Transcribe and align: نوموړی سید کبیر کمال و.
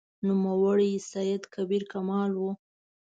نوموړی 0.27 0.91
سید 1.11 1.43
کبیر 1.53 1.83
کمال 1.93 2.31
و. 2.35 2.41